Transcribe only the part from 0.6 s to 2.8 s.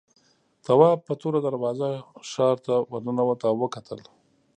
تواب په توره دروازه ښار ته